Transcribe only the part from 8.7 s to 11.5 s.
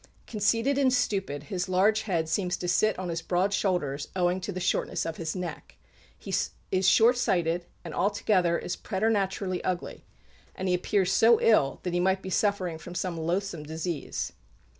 preternaturally ugly; and he appears so